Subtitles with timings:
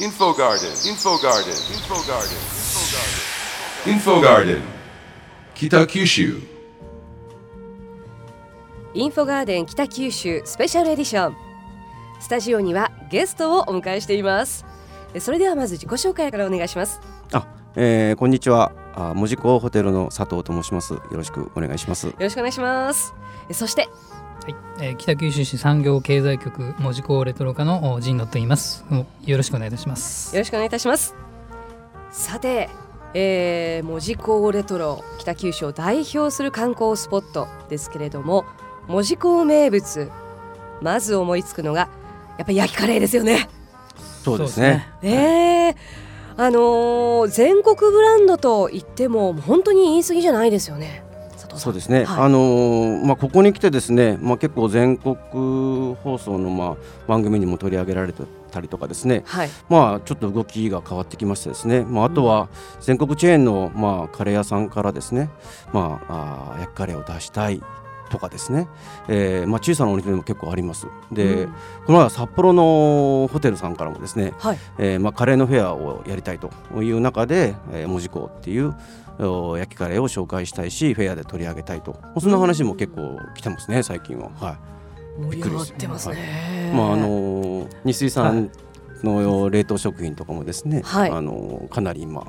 [0.00, 2.36] Info Garden, Info Garden, Info Garden,
[3.86, 4.60] Info Garden,
[5.54, 6.42] Kita Kyushu.
[8.92, 11.36] インフォガーデン北九州スペシャルエディション
[12.20, 14.66] スタジオにはゲストをお迎えしています。
[15.20, 17.00] それではまず自己紹介からお願いします。
[17.32, 18.72] あ、えー、こんにちは。
[18.96, 20.94] あ、門司港ホテルの佐藤と申します。
[20.94, 22.08] よろしくお願いします。
[22.08, 23.14] よろしくお願いします。
[23.52, 23.88] そして
[24.44, 28.84] はい、えー北九州市産業経済局門司港レトロ課のお陣野と言います。
[29.24, 30.36] よろしくお願いいたします。
[30.36, 31.14] よろしくお願いいたします
[32.10, 32.68] さて、
[33.14, 38.44] えー、門司港レトロ北九州を代表する観光スポットですけれども
[38.86, 40.10] 門司港名物
[40.82, 41.88] まず思いつくのが
[42.36, 43.48] やっぱり焼きカレーですよね
[44.22, 44.86] そうですね。
[45.00, 45.76] ねえ
[46.36, 51.02] あのー全国ブランドと言っても本当に言い過ぎじゃないですよね
[51.54, 52.04] 佐藤さんそうですね。
[52.04, 55.14] はいあのーまあここに来てですね、まあ結構全国
[56.02, 59.22] 放送のまあ番組にも取り上げられてたりとかですね。
[59.26, 61.82] はいまあちょっと動きが変わってきましてですね。
[61.82, 62.48] まああとは
[62.80, 65.30] 全国チェーンのまあカレー屋さんからですね、
[65.72, 67.62] まああー焼きカレーを出したい。
[68.14, 68.68] とかですね、
[69.08, 70.86] えーまあ、小さなお店でも結構あります。
[71.10, 71.52] で、うん。
[71.84, 74.58] この前は札幌のホテルさんからもですね、はい。
[74.78, 78.76] えーまあ、カレーのフェアをやりたいという中で、えー、門司港っていう
[79.18, 81.96] お焼きカレーを紹介したいしフェアで取り上げたいと。
[82.20, 84.30] そんな話も結構来てますね最近は。
[84.36, 84.58] は
[85.18, 86.76] 盛り上がってますね、い。
[86.76, 88.50] まああのー日水産
[89.02, 91.10] の冷凍食品とかもですね、はい。
[91.10, 92.24] あのーかなり今、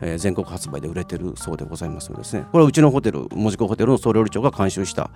[0.00, 2.46] えー全国発売で売れてるそうでございますのでですね。
[2.52, 5.10] これはうちのホテル門司港ホテルの総料理長が監修した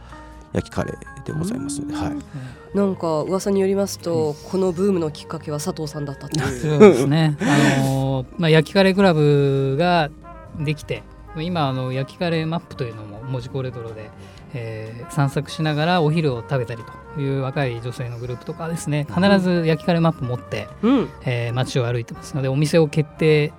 [0.52, 6.60] 焼きカレーでございますので、はい、なんか噂によりますと、このブームのきっかけは佐藤さんだったっていう。
[6.60, 7.36] そうですね。
[7.40, 10.10] あのーまあ焼きカレークラブが
[10.58, 11.04] できて、
[11.36, 14.10] 今あの焼きカレーマップというのも門司港レトロで、
[14.54, 16.82] えー散策しながらお昼を食べたり
[17.14, 21.08] という若い女性のグループとかですね、必ず焼きカレーマップ持って、うん。
[21.24, 23.52] えー街を歩いてますのでお店を決定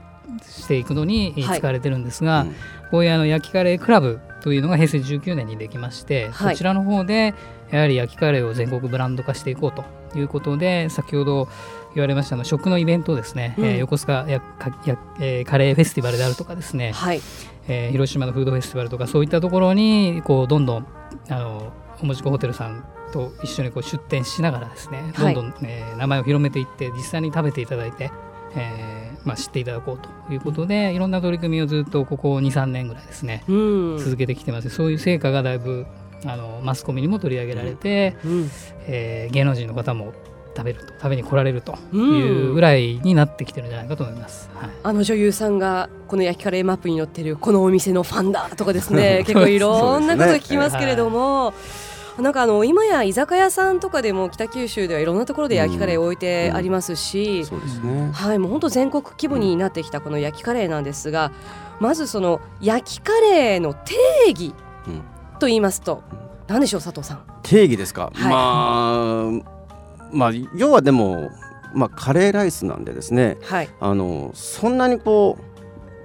[0.43, 1.59] していくのにはい。
[1.59, 2.55] 使われてるんですが、うん。
[2.91, 6.55] こういうあの焼きカレークラブというのが平成19年にできまして、はい。
[6.55, 7.33] そちらの方で
[7.71, 9.85] やはり焼きカレーを全国ブランド化していこうと
[10.17, 11.47] いうことで先ほど
[11.95, 13.65] 言われましたあの食のイベントですね、うん。
[13.65, 17.21] えー横須賀やかや、えーカレーフェスティバルであるとかですね、はい。
[17.67, 20.87] えー広島のフードフェスティバルとかそういったところにこうどんどん
[21.29, 21.71] あの
[22.01, 22.83] おもちこホテルさん
[23.13, 25.35] と一緒にこう出店しながらですねはい。
[25.35, 28.11] どんどん、えー名前を広めていって実際に食べていただいて、
[28.55, 33.97] えーまあ、知っていただこうということでいろんな取り組みをずっとここ23年ぐらいですねうん。
[33.99, 34.69] 続けてきてます。
[34.69, 35.85] そういう成果がだいぶ
[36.25, 38.49] あのマスコミにも取り上げられて、うん。
[38.87, 40.13] えー芸能人の方も
[40.55, 42.17] 食べると食べに来られるとうん。
[42.17, 44.49] いうぐらいになってきてるんじゃないかと思います。
[44.55, 44.69] はい。
[44.83, 51.53] あの女優さんがこの焼きカレーマップに載ってるこのお店のファンだとかですね 結構いろんなこと聞きますけれども、
[52.21, 58.11] なんかあの今や居酒屋さんとかでも北九州ではいろんなところで焼きカレーを置いてありますし、そうですね。
[58.13, 61.31] はいもう本当全国規模になってきたこの焼きカレーなんですが
[61.79, 63.95] まずその焼きカレーの定
[64.29, 64.53] 義
[64.87, 65.01] うん。
[65.39, 66.03] と言いますと
[66.47, 67.23] 何でしょう佐藤さん？
[67.43, 68.31] 定義ですか、はい。
[68.31, 71.31] まあまあ要はでも、
[71.73, 73.69] まあ、カレーライスなんでですねはい。
[73.79, 75.50] あのそんなにこう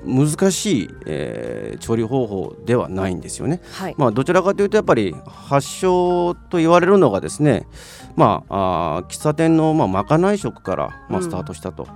[0.06, 3.61] 難しい、えー調理方法ではないんですよね。
[3.72, 7.67] はい、まあ、どちらかというとやっぱり発祥と言われるのがですね、
[8.16, 11.22] まあ、あー喫茶店の、まあ、まかない食から、まあ、うん。
[11.22, 11.87] スタートしたと、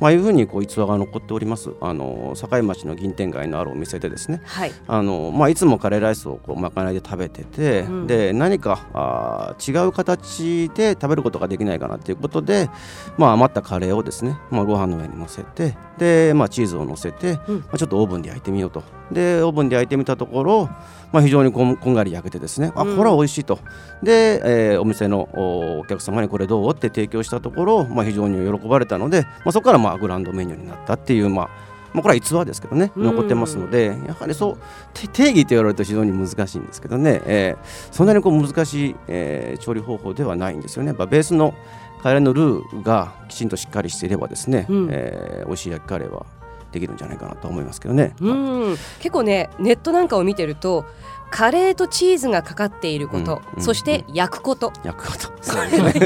[0.00, 1.70] まあ、いうふうにこう逸話が残っております。
[1.80, 4.42] あの境町の銀天街のあるお店でですね。
[4.44, 4.72] はい。
[4.86, 8.06] あの、まあ、いつもカレーライスをこうまかないで食べてて、うん。
[8.06, 12.68] で何かあー違う形で食べることができないかなということで、
[13.16, 18.82] まあ、余ったカレーをですね、まあ、ご飯の上に乗せてで、まあ、チーズを乗せて、うんまあ、ちょっとオーブンで焼いてみようと。
[19.10, 20.66] でオーブンで焼いてみたところ、
[21.12, 22.96] まあ、非常にこんこんがり焼けてですねあうん。
[22.96, 23.58] これは美味しいと。
[24.02, 31.48] で、えーお店のおお客様にこれどうって提供したところ、まあ、非常に喜ばれたので、まあ、そこからまあグランドメニューになったっていう、まあ
[31.94, 33.04] まあ、これは逸話ですけどねうん。
[33.04, 34.56] 残ってますのでやはりそう
[34.92, 40.88] て定義と言われると非常に難しいんですけどね、えーそんなにこう難しい、えー調理方法ではないんですよね。
[40.88, 41.54] やっぱベースの
[42.02, 44.88] カレーのルーがきちんとしっかりしていればですね、うん。
[44.90, 46.26] えー美味しい焼きカレーは
[46.72, 48.14] できるんじゃないかなと思いますけどね。
[48.20, 48.32] う
[48.72, 48.76] ん。
[48.98, 50.84] 結構ねネットなんかを見てると
[51.30, 55.28] カレーとチーズがかかっていること、うんそして焼くこと、焼くこと。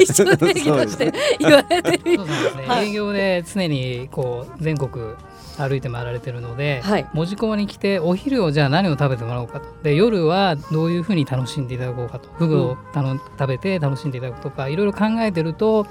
[0.01, 2.17] 一応定義として言われてる。
[2.17, 2.89] そうなんですね、はい。
[2.89, 5.15] 営業で常にこう全国
[5.59, 7.09] 歩いて回られてるので、はい。
[7.13, 9.69] 門司港に来てお昼をじゃあ何を食べてもらおうかと。
[9.85, 12.29] で夜はどういうふうに楽しんでいただこうかと。
[12.31, 15.87] フグをたの食べて楽しんでいただくとかいろいろ考えてると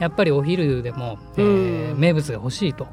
[0.00, 2.00] やっぱりお昼でも、えーうん。
[2.00, 2.88] 名物が欲しいと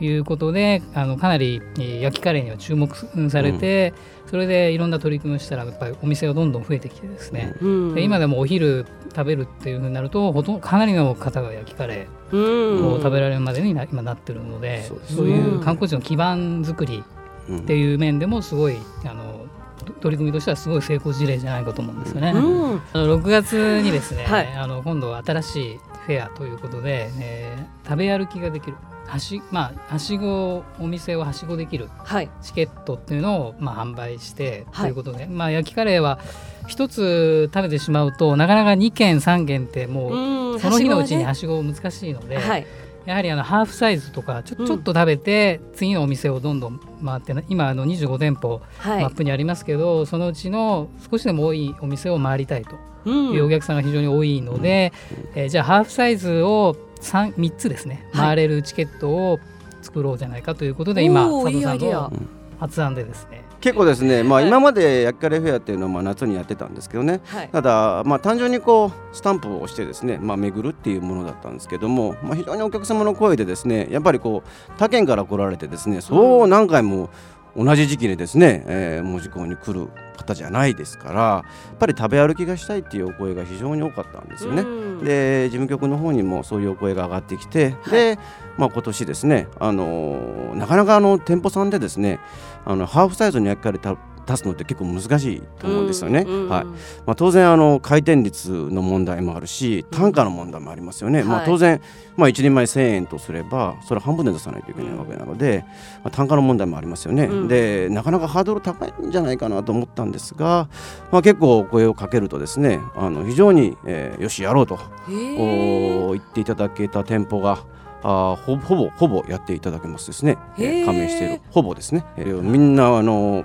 [0.00, 2.94] いうことであのかなりえー焼きカレーには注目
[3.30, 3.94] されて、
[4.26, 7.94] それでいろんな取り組みをしたらやっぱりお店がどんどん増えてきてですね、うん。
[7.94, 12.92] で今でもお昼食べるっていうふうになるとほとんどかなりの方が焼きカレうーん。
[12.94, 17.04] を食べられるまでにな今なってるので、そうですそういう観光地の基盤作り
[17.48, 17.58] うん。
[17.58, 19.46] っていう面でもすごいあの
[19.84, 22.32] と取り組みとしてはすごい成功事例じゃないかと思うんですよね。
[22.34, 22.38] う
[22.76, 22.82] ん。
[22.92, 24.52] あの6月にですね、はい。
[24.54, 28.76] あの今度は新しいフェアということで、えー食べ歩きができる。
[29.06, 31.90] はし,、まあ、はしごお店をはしごできる。
[31.98, 32.30] はい。
[32.40, 34.86] チケットっていうのを、まあ、販売して、はい。
[34.86, 36.18] ということで、まあ、焼きカレーは
[36.66, 40.60] 一つ食べてしまうとなかなか2軒3軒ってもう、うん。
[40.60, 42.66] その日のうちにははしご難しいので、はい
[43.06, 44.66] やはりあのハーフサイズとかちょ,、うん。
[44.66, 49.02] ちょっと食べて次のお店をどんどん回ってな今あの25店舗はい。
[49.02, 53.32] マップにありますけど、そのうちの少しでも多いお店を回りたいとうん。
[53.32, 54.92] いうお客さんが非常に多いので、
[55.34, 58.26] えーじゃあハーフサイズを 3, 3つですねはい。
[58.28, 59.38] 回れるチケットを
[59.82, 62.08] 作ろうじゃないかということで、今おーいいアイデア。
[62.08, 62.28] 佐藤さんの
[62.60, 64.48] 発案でですね結構ですね、まあ、はい。
[64.48, 67.22] 今まで焼きカレーフェアっていうのはまあ夏にやってたんですけどね。
[67.24, 67.48] はい。
[67.48, 77.08] ただ、まあ、単純にこうスタンプを押してですね、まあ、巡るっていうものだったんですけども、まあ、非常にお客様の声でですねやっぱりこう他県から来られてですねそう何回も
[77.56, 84.62] 同じ時期にですね、えー門司港に来る方じゃないですからやっぱり食べ歩きがしたいっていうお声が非常に多かったんですよね。
[84.62, 88.18] うんで事務局の方にもそういうお声が上がってきて、はいで、
[88.56, 92.20] まあ、今年ですね、あのーなかなかあの店舗さんでですね
[92.64, 96.24] あのハーフサイズの焼きカレーた出すのって結構難しいと思うんですよね。
[96.26, 96.64] うんはい。
[96.64, 96.72] ま
[97.08, 101.22] あ、当然あの回転率の問題もあるし単価の問題もありますよね。
[101.22, 101.46] まあ、はい。
[101.46, 101.80] 当然、
[102.16, 105.64] まあ、1人前1000円とすればそれ半分で出さないといけないわけなので、
[106.02, 107.24] まあ、単価の問題もありますよね。
[107.24, 107.48] うん。
[107.48, 110.68] でなかなかハードル高いんじゃないかなと思ったんですが、
[111.12, 114.78] まあ、結構お声をかけるとですねあの非常に、えーよしやろうと
[115.08, 117.58] 言っていただけた店舗が
[118.02, 120.82] あーほほぼほぼやっていただけますですね、えへー。
[120.82, 123.44] ー加盟しているほぼですね、えーみんなあの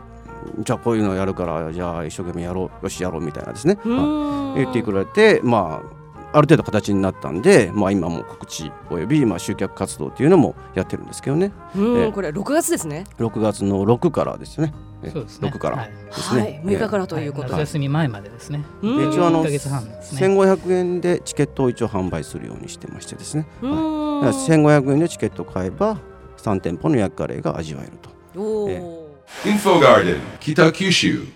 [0.59, 5.99] じゃあこういうのやるからじゃあ一生懸命やろうよしやろうみたいなですね、うはいん言ってくれてまあ
[6.31, 11.51] ある程度形になったんで、まあ、今も告知および、まあ、集客活動というのもやってるんですけどね。
[11.75, 13.05] うんえーこれ6月ですね。
[13.17, 14.73] 6月の6からですね。
[15.01, 15.49] えそうですね。
[15.49, 16.61] 6からはいですね、はい。
[16.75, 17.53] 6日からということで。
[17.53, 20.27] 夏休み前までですね、一応あの1ヶ月半ですね。
[20.27, 24.21] 1500円でチケットを一応販売するようにしてましてですね、うん。
[24.21, 25.97] だから1500円でチケットを買えば
[26.37, 28.09] 3店舗の焼きカレーが味わえると。
[28.39, 28.71] おー。
[28.71, 28.98] え
[29.45, 31.29] Info Garden, Kitakyushu.